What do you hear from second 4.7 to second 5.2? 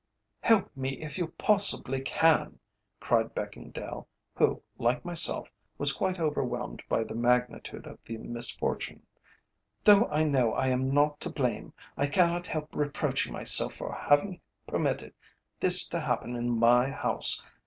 like